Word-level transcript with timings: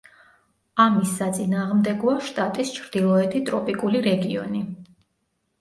ამის 0.85 1.11
საწინააღმდეგოა 1.19 2.15
შტატის 2.29 2.71
ჩრდილოეთი 2.79 3.43
ტროპიკული 3.51 4.03
რეგიონი. 4.11 4.65